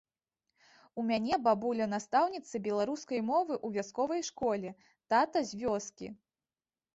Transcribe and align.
У 1.01 1.03
мяне 1.09 1.37
бабуля 1.47 1.85
настаўніца 1.91 2.61
беларускай 2.69 3.21
мовы 3.29 3.53
ў 3.65 3.77
вясковай 3.77 4.25
школе, 4.31 4.69
тата 5.17 5.39
з 5.53 5.61
вёскі. 5.67 6.07